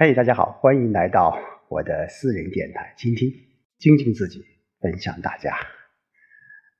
[0.00, 3.28] 嘿，大家好，欢迎来到我的私人电台，倾听，
[3.80, 4.46] 精进自己，
[4.80, 5.52] 分享大家。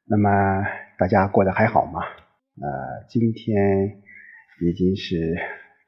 [0.05, 0.31] 那么
[0.97, 2.01] 大家过得还好吗？
[2.01, 4.01] 呃，今天
[4.61, 5.37] 已经是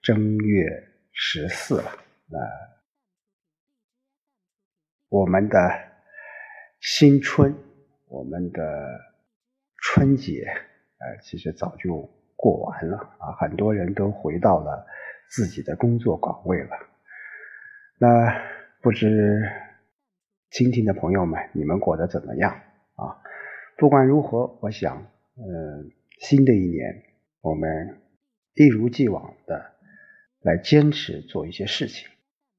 [0.03, 0.67] 正月
[1.13, 1.85] 十四了，
[2.31, 2.39] 呃，
[5.09, 5.57] 我们的
[6.81, 7.55] 新春，
[8.09, 8.61] 我们的
[9.77, 14.85] 春节，呃，其实早就过完了啊，很多人都回到了
[15.31, 16.90] 自己的工作岗位了。
[18.03, 18.35] 那
[18.81, 19.43] 不知
[20.51, 22.51] 倾听的朋友们，你们过得怎么样
[22.95, 23.21] 啊？
[23.77, 27.03] 不管如何，我想，嗯，新的一年，
[27.43, 28.01] 我们
[28.55, 29.73] 一如既往的
[30.41, 32.09] 来坚持做一些事情。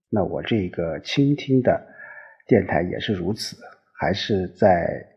[0.10, 1.88] 那我这个倾听的
[2.46, 3.58] 电台也是如此，
[4.00, 5.08] 还是在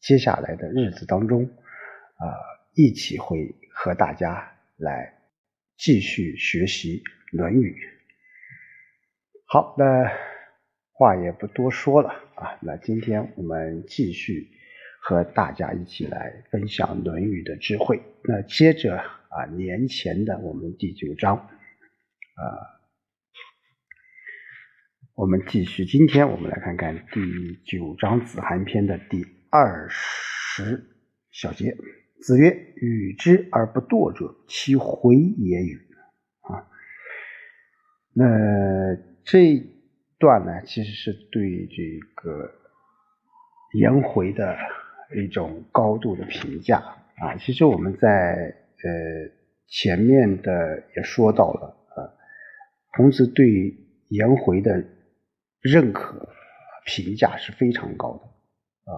[0.00, 2.24] 接下来的日子当中，啊，
[2.72, 5.12] 一起会和大家来
[5.76, 7.02] 继续学习
[7.36, 7.76] 《论语》。
[9.50, 10.12] 好，那
[10.92, 12.58] 话也不多说了啊。
[12.60, 14.46] 那今天我们继续
[15.00, 18.02] 和大家一起来分享《论语》的智慧。
[18.24, 22.44] 那接着啊，年前的我们第九章啊，
[25.14, 25.86] 我们继续。
[25.86, 30.84] 今天我们来看看第九章子罕篇的第二十
[31.30, 31.74] 小节。
[32.20, 35.78] 子曰：“与之而不惰者，其回也与？”
[36.44, 36.68] 啊，
[38.12, 39.07] 那。
[39.30, 39.62] 这一
[40.18, 41.82] 段呢，其实是对这
[42.14, 42.50] 个
[43.78, 44.56] 颜回的
[45.14, 46.78] 一种高度的评价
[47.18, 47.36] 啊。
[47.36, 49.30] 其实我们在呃
[49.66, 52.08] 前面的也说到了啊，
[52.96, 53.76] 孔子对
[54.08, 54.82] 颜回的
[55.60, 56.30] 认可
[56.86, 58.96] 评价是非常高的啊。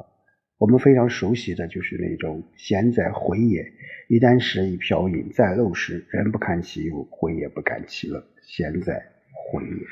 [0.59, 3.65] 我们非常熟悉的就是那种“贤哉，回也！
[4.09, 8.25] 一箪食，以瓢饮，在陋室，人不堪其忧，回也不甘其乐。
[8.43, 9.11] 贤哉，
[9.51, 9.87] 回也！”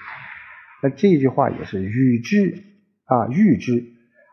[0.80, 2.62] 那这句话也是与之
[3.04, 3.84] 啊，遇之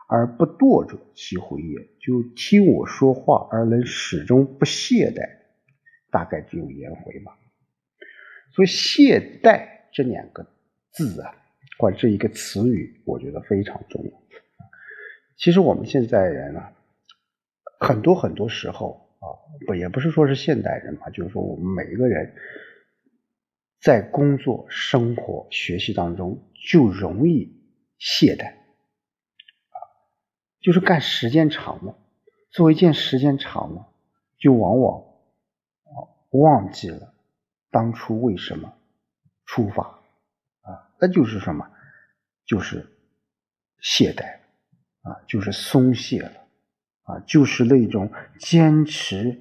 [0.08, 1.76] 而不惰者，其回也。
[2.00, 5.28] 就听我说话而能始终不懈怠，
[6.12, 7.36] 大概只有颜回吧。
[8.52, 10.46] 所以“懈怠”这两个
[10.92, 11.34] 字啊，
[11.80, 14.10] 或者这一个词语，我觉得非常重要。
[15.36, 16.72] 其实我们现在人啊，
[17.80, 19.26] 很多很多时候啊，
[19.66, 22.32] 不也不是说是现代人嘛，就是说我们每一个人。
[23.86, 27.56] 在工作、生活、学习当中，就容易
[27.98, 29.78] 懈怠啊，
[30.60, 31.96] 就是干时间长了，
[32.50, 33.86] 做一件时间长了，
[34.38, 35.02] 就往往
[35.84, 35.94] 啊
[36.30, 37.14] 忘记了
[37.70, 38.76] 当初为什么
[39.44, 39.84] 出发
[40.62, 41.70] 啊，那就是什么？
[42.44, 42.84] 就是
[43.80, 44.40] 懈怠
[45.02, 46.40] 啊，就是松懈了
[47.04, 48.10] 啊，就是那种
[48.40, 49.40] 坚持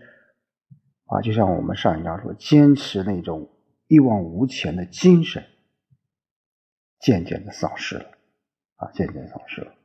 [1.07, 3.49] 啊，就像我们上一章说，坚持那种。
[3.87, 5.43] 一往无前的精神
[6.99, 8.05] 渐渐的丧失了
[8.77, 9.75] 啊，渐渐丧失了。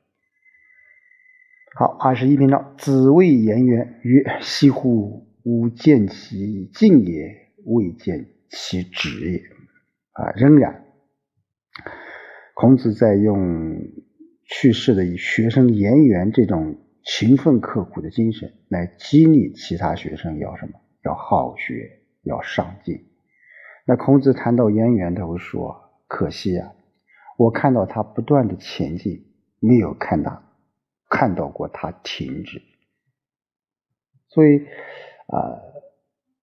[1.77, 5.28] 好，二十一篇章，子谓颜渊曰：“惜乎！
[5.44, 9.43] 吾见其进也，未见其止也。”
[10.12, 10.84] 啊，仍然，
[12.55, 13.81] 孔子在用
[14.44, 20.81] 去世的学生颜渊这种勤奋刻苦的精神来激励其他学生，要什么？
[21.05, 23.09] 要好学，要上进。
[23.91, 26.73] 那孔子谈到颜渊，他会说：“可惜呀，
[27.37, 29.27] 我看到他不断的前进，
[29.59, 30.45] 没有看他
[31.09, 32.62] 看到过他停止。
[34.28, 34.65] 所以，
[35.27, 35.59] 啊，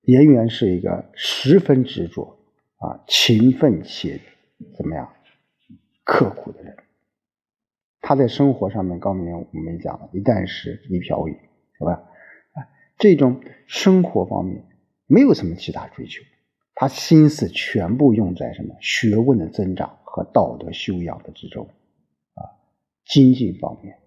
[0.02, 2.38] 颜渊是一个十分执着
[2.80, 4.20] 啊、勤奋且
[4.76, 5.10] 怎么样
[6.04, 6.76] 刻苦的人。
[8.02, 11.38] 他在生活上面，刚才我们讲了，一箪食，一瓢饮，
[11.78, 11.94] 是吧？
[11.94, 14.66] 啊，这种生活方面
[15.06, 16.22] 没有什么其他追求。”
[16.80, 21.68] 他心思全部用在什么学问的增长和道德修养的之中，
[22.36, 22.54] 啊，
[23.04, 23.98] 精进方面。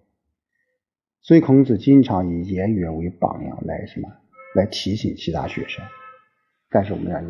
[1.21, 4.09] 所以孔子经常以颜渊为榜样来什么
[4.55, 5.85] 来提醒其他学生。
[6.69, 7.21] 但是我们讲，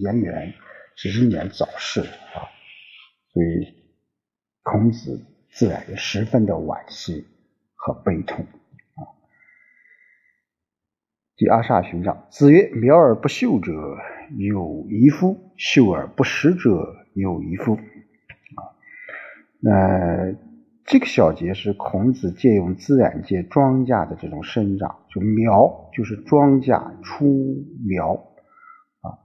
[0.00, 0.52] 颜渊
[0.96, 2.50] 只是年早逝啊，
[3.32, 3.74] 所以
[4.64, 7.24] 孔子自然也十分的惋惜
[7.76, 8.44] 和悲痛。
[11.38, 13.72] 第二十二篇章，子曰：“苗而不秀者
[14.36, 17.74] 有夷夫，秀而不实者有夷夫。”
[18.58, 18.74] 啊，
[19.60, 20.34] 那
[20.84, 28.14] 这个小节是孔子借用自然界庄稼的这种生长，就苗就是庄稼出苗
[29.02, 29.22] 啊。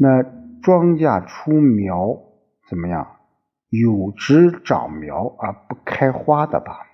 [0.00, 0.24] 那
[0.60, 2.18] 庄稼出苗
[2.68, 3.06] 怎么样？
[3.68, 6.88] 有枝长苗而不开花的吧？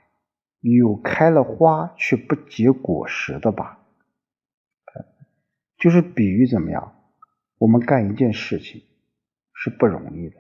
[0.61, 3.79] 有开了花却不结果实的吧？
[5.79, 6.95] 就是比喻怎么样？
[7.59, 8.83] 我们干一件事情
[9.53, 10.37] 是不容易的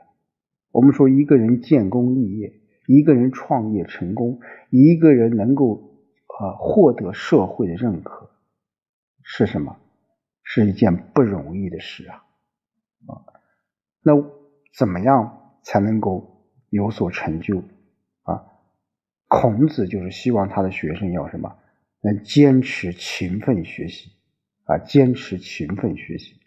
[0.70, 2.52] 我们说一个人建功立业，
[2.86, 4.40] 一个人创业成功，
[4.70, 5.94] 一个人能够
[6.26, 8.31] 啊获得社会的认可，
[9.22, 9.76] 是什么？
[10.42, 12.16] 是一件不容易的事啊！
[13.06, 13.22] 啊，
[14.02, 14.12] 那
[14.76, 17.62] 怎么样才能够有所成就
[18.25, 18.44] 啊？
[19.28, 21.56] 孔子就是希望他的学生要什么？
[22.02, 24.10] 能坚持勤奋学习
[24.64, 26.40] 啊，坚持勤奋学习，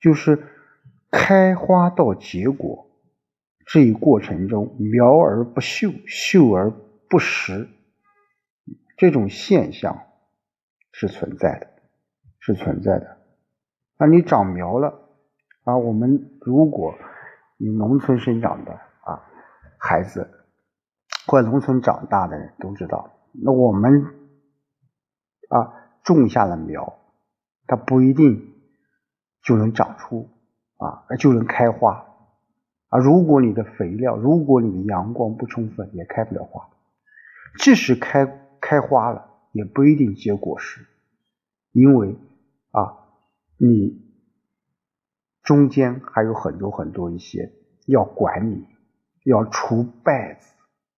[0.00, 0.46] 就是
[1.10, 2.90] 开花到结果
[3.66, 6.70] 这一过程中，苗而不秀，秀而
[7.08, 7.68] 不实，
[8.96, 10.06] 这种现象
[10.92, 11.68] 是存在的，
[12.40, 13.18] 是存在的。
[13.98, 15.08] 那你长苗了
[15.64, 15.76] 啊？
[15.76, 16.94] 我们如果
[17.56, 19.22] 你农村生长的啊
[19.78, 20.28] 孩子，
[21.26, 24.14] 或者农村长大的人都知道，那我们。
[25.48, 25.72] 啊，
[26.14, 26.98] 种下了苗，
[27.66, 28.54] 它不一定
[29.42, 30.28] 就能长出
[30.76, 32.06] 啊，就能开花
[32.88, 32.98] 啊。
[32.98, 36.68] 如果你的肥料，如果你的阳光不充分，也开不了花。
[37.58, 38.26] 即使开
[38.60, 40.86] 开花了，也不一定结果实，
[41.72, 42.16] 因为
[42.70, 42.98] 啊，
[43.56, 44.00] 你
[45.42, 47.52] 中间还有很多很多一些
[47.86, 48.66] 要管理，
[49.24, 50.54] 要除败子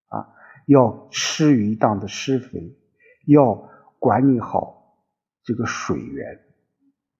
[0.09, 0.29] 啊，
[0.67, 2.77] 要施于当的施肥，
[3.27, 3.69] 要。
[4.03, 4.80] 管理好
[5.51, 6.39] 这个水源，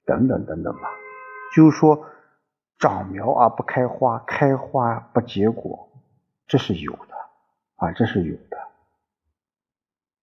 [0.05, 0.89] 等等等等吧。
[1.53, 2.07] 就是说，
[2.79, 5.91] 长苗而不开花，开花不结果，
[6.47, 7.15] 这是有的
[7.75, 8.57] 啊，这是有的。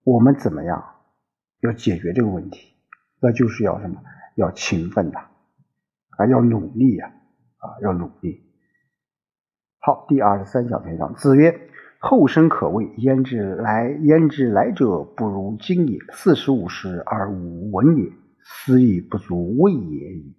[0.05, 0.95] 我们怎么样
[1.59, 2.77] 要解决这个问题？
[3.19, 4.01] 那就是要什么？
[4.35, 5.19] 要勤奋的
[6.11, 7.11] 啊，要努力呀
[7.57, 8.41] 啊，要努力。
[9.79, 11.69] 好，第二十三小篇章，子曰。
[12.09, 15.99] 后生可畏，焉知来焉知来者不如今也？
[16.13, 18.09] 四十五十而无闻也，
[18.45, 20.33] 斯亦不足畏也已。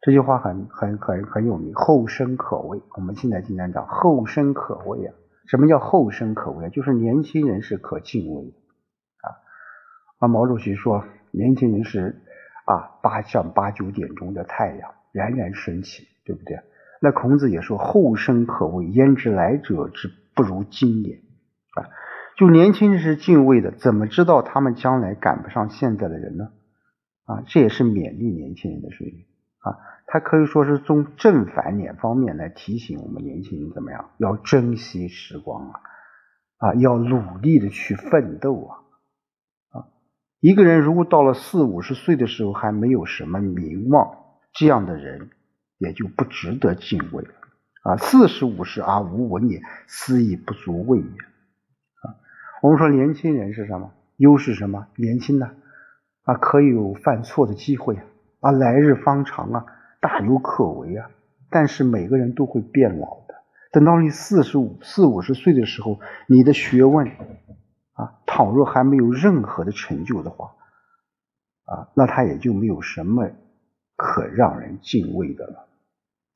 [0.00, 1.74] 这句话很很很很有名。
[1.74, 5.12] 后生可畏，我们现在经常讲后生可畏啊。
[5.48, 6.68] 什么叫后生可畏啊？
[6.68, 8.56] 就是年轻人是可敬畏的
[9.22, 9.34] 啊。
[10.20, 12.22] 啊，毛主席说，年轻人是
[12.66, 16.56] 啊八像八九点钟的太阳，冉冉升起，对不对？
[17.04, 21.16] 那孔子也说：“后生可畏，焉知来者之不如今也？”
[21.76, 21.84] 啊，
[22.38, 26.48] 就年轻人是敬畏的，怎么知道他们将来赶不上现在的人呢？
[27.26, 29.26] 啊，这也是勉励年轻人的水平
[29.58, 29.76] 啊。
[30.06, 35.80] 他可以说是从正反两方面来提醒我们年轻人怎么样，要珍惜时光啊，
[36.56, 38.72] 啊，要努力的去奋斗啊。
[39.72, 39.84] 啊，
[40.40, 44.16] 一个人如果到了四五十岁的时候还没有什么名望，
[44.54, 45.28] 这样的人。
[45.78, 47.30] 也就不值得敬畏了
[47.82, 47.96] 啊！
[47.96, 52.16] 四十五十而无闻也，斯亦不足畏也啊！
[52.62, 53.92] 我们说年轻人是什么？
[54.16, 54.86] 优势什么？
[54.96, 55.50] 年轻呢
[56.22, 57.98] 啊，可以有犯错的机会
[58.40, 59.66] 啊，来日方长啊，
[60.00, 61.10] 大有可为啊！
[61.50, 63.34] 但是每个人都会变老的，
[63.72, 67.08] 等到你四十五、四五十岁的时候，你的学问
[67.92, 70.54] 啊，倘若还没有任何的成就的话
[71.66, 73.28] 啊，那他也就没有什么
[73.96, 75.68] 可让人敬畏的了。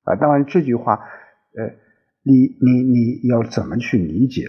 [0.05, 0.95] 啊，当然这句话，
[1.57, 1.75] 呃，
[2.23, 4.49] 你你你要怎么去理解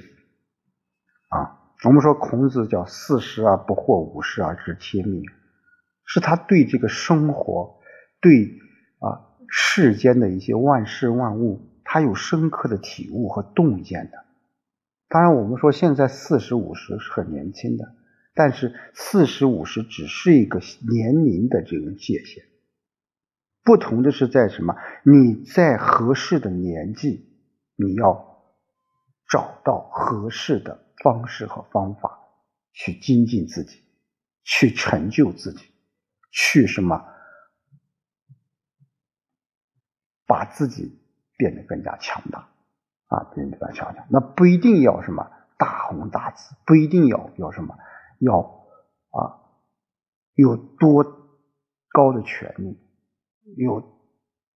[1.29, 1.57] 啊？
[1.85, 5.23] 我们说孔子叫四十而不惑，五十而知天命，
[6.05, 7.79] 是他对这个生活、
[8.19, 8.59] 对
[8.99, 14.25] 啊世间的一些万事万物，他有深刻的体悟和洞见的。
[15.07, 17.95] 当然，我们说现在四十五十是很年轻的，
[18.35, 20.59] 但是四十五十只是一个
[20.91, 22.43] 年龄的这种界限。
[23.69, 24.73] 不同的是在什么？
[25.05, 27.29] 你在合适的年纪，
[27.75, 28.41] 你要
[29.29, 32.19] 找到合适的方式和方法
[32.73, 33.83] 去精进自己，
[34.43, 35.71] 去成就自己，
[36.31, 36.99] 去什么？
[40.25, 40.99] 把自己
[41.37, 42.49] 变得更加强大
[43.05, 44.03] 啊，变得更加强大。
[44.09, 47.77] 那不一定要什么大红大紫，不一定要要什么，
[48.17, 48.39] 要
[49.11, 49.45] 啊
[50.33, 51.03] 有多
[51.89, 52.88] 高的权利。
[53.57, 53.99] 有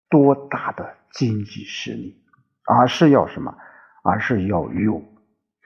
[0.09, 2.23] 多大的经济实力，
[2.65, 3.57] 而是要什么？
[4.03, 5.01] 而是要有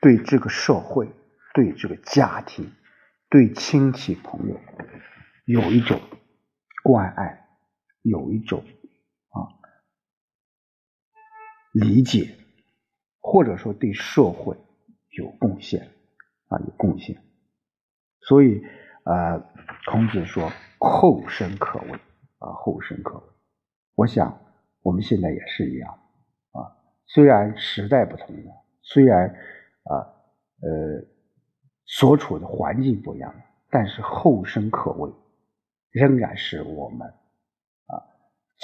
[0.01, 1.09] 对这个社会、
[1.53, 2.71] 对这个家庭、
[3.29, 4.59] 对亲戚朋友
[5.45, 5.99] 有一种
[6.83, 7.47] 关爱，
[8.03, 8.63] 有一种
[9.29, 9.49] 啊
[11.73, 12.37] 理解，
[13.19, 14.55] 或者说对社会
[15.17, 15.91] 有贡献
[16.47, 17.23] 啊有贡献。
[18.21, 18.61] 所以
[19.03, 19.43] 啊，
[19.85, 21.99] 孔子说：“后生可畏。”
[22.39, 23.23] 啊，后生可畏。
[23.95, 24.39] 我想
[24.81, 25.91] 我们现在也是一样
[26.51, 26.67] 啊。
[27.05, 28.51] 虽然时代不同了，
[28.81, 29.27] 虽然
[29.83, 29.95] 啊
[30.61, 31.03] 呃
[31.85, 35.11] 所处的环境不一样了，但是后生可畏，
[35.91, 37.07] 仍然是我们
[37.87, 38.03] 啊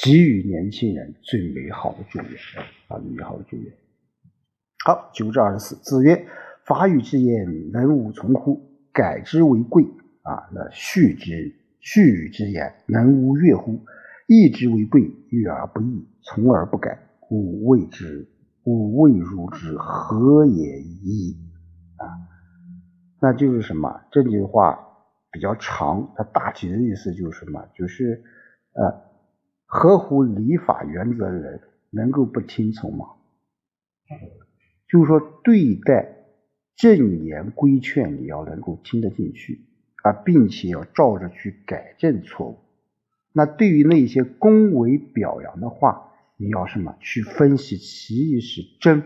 [0.03, 2.29] 给予年轻人最美好的祝愿
[2.87, 3.73] 啊，美好的祝愿。
[4.85, 6.27] 好，九至二十四，子曰
[6.67, 8.69] ：“法语之言，能无从乎？
[8.91, 9.83] 改之为贵
[10.21, 10.47] 啊！
[10.51, 13.81] 那续之，序语之言，能无悦乎？
[14.25, 16.97] 义之为贵，悦而不义，从而不改，
[17.29, 18.25] 吾谓之，
[18.63, 21.35] 吾谓如之，何也已？
[21.97, 22.07] 啊，
[23.19, 23.99] 那就是什么？
[24.11, 24.79] 这句话
[25.29, 27.67] 比较长，它大体的意思就是什么？
[27.75, 28.23] 就是
[28.75, 29.01] 呃，
[29.65, 31.59] 合乎礼法原则的人，
[31.89, 33.05] 能够不听从吗？
[34.87, 36.15] 就是说，对待
[36.77, 39.65] 正言规劝，你要能够听得进去
[40.03, 42.59] 啊，并且要照着去改正错误。
[43.33, 49.03] 那对于那些恭维表扬的话，你要什么去分析其意是真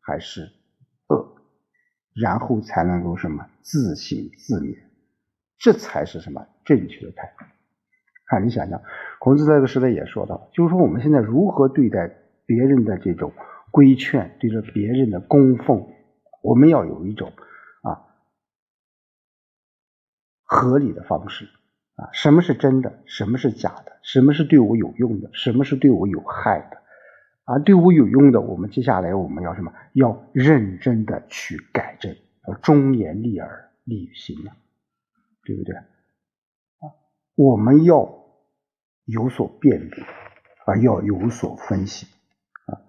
[0.00, 0.50] 还是
[1.08, 1.36] 恶，
[2.14, 4.76] 然后才能够什么自省自勉，
[5.58, 7.44] 这才是什么正确的态度。
[8.26, 8.82] 看，你想想，
[9.20, 12.10] 孔子在这个时代也说到，就是说我们现在如何对待
[12.44, 13.32] 别人的这种。
[13.70, 15.88] 规劝对着别人的供奉，
[16.42, 17.30] 我们要有一种
[20.50, 21.44] 合理的方式
[21.94, 26.78] 啊，什么是真的，什么是假的，什么是对我有用的，什么是对我有害的
[27.44, 27.58] 啊？
[27.58, 29.72] 对我有用的，我们接下来我们要什么？
[29.92, 34.56] 要认真的去改正，要忠言逆耳利于行啊，
[35.44, 35.84] 对不对啊？
[37.34, 38.08] 我们要
[39.04, 40.02] 有所辨别
[40.64, 42.06] 啊，要有所分析
[42.66, 42.80] 啊。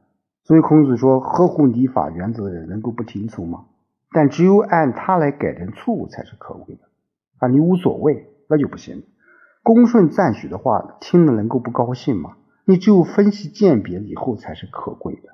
[0.44, 3.66] 所以孔子说：“合乎礼法原则的人能够不听从吗？
[4.12, 6.89] 但只有按他来改正错误才是可贵的
[7.40, 7.48] 啊！
[7.48, 9.04] 你无所谓，那就不行。
[9.64, 12.38] 恭顺赞许的话，听了能够不高兴吗？
[12.66, 15.30] 你只有分析鉴别以后才是可贵的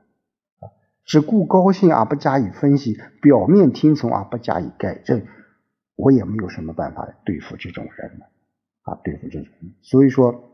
[0.60, 0.72] 啊！
[1.06, 5.26] 只顾高兴而不加以分析，表面听从而不加以改正，
[5.96, 8.22] 我也没有什么办法对付这种人
[8.84, 8.96] 啊！
[9.04, 10.52] 对付这种人，所以说。”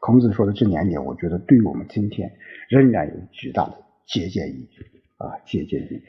[0.00, 2.32] 孔子说的这两点，我觉得对于我们今天
[2.68, 4.68] 仍然有巨大的借鉴意义
[5.16, 6.02] 啊，借鉴意义。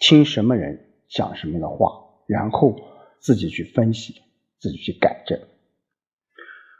[0.00, 1.92] 听什么人讲什么样的话，
[2.26, 2.74] 然后
[3.20, 4.14] 自己去分析，
[4.58, 5.38] 自己去改正。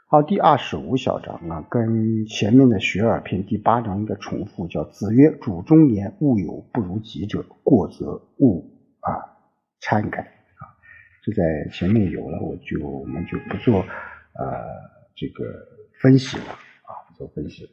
[0.07, 8.63] 好，第二十五小章啊，跟前面的学而篇第八章一个重复，叫子曰：“主忠言，勿有不如己者，过则勿
[8.99, 9.37] 啊
[9.79, 10.61] 参改啊。”
[11.23, 14.45] 这在前面有了，我就我们就不做呃
[15.15, 15.77] 这个。
[15.99, 17.67] 分析了啊，不做分析。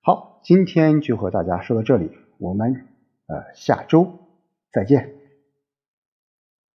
[0.00, 2.86] 好，今天就和大家说到这里，我们
[3.26, 4.20] 呃下周
[4.72, 5.17] 再见。